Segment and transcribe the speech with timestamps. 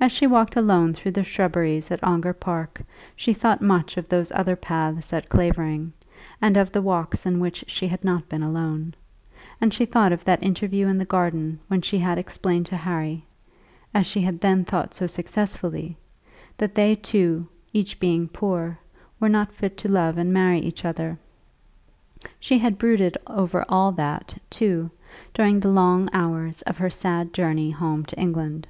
[0.00, 2.80] As she walked alone through the shrubberies at Ongar Park
[3.14, 5.92] she thought much of those other paths at Clavering,
[6.40, 8.94] and of the walks in which she had not been alone;
[9.60, 13.26] and she thought of that interview in the garden when she had explained to Harry,
[13.92, 15.98] as she had then thought so successfully,
[16.56, 18.78] that they two, each being poor,
[19.20, 21.18] were not fit to love and marry each other.
[22.40, 24.90] She had brooded over all that, too,
[25.34, 28.68] during the long hours of her sad journey home to England.